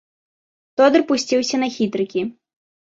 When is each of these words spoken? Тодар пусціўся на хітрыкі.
Тодар 0.81 1.05
пусціўся 1.13 1.55
на 1.63 1.71
хітрыкі. 1.79 2.21